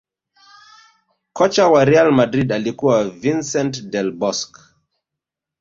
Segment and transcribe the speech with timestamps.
[1.33, 4.61] Kocha wa real madrid alikuwa Vincent Del Bosque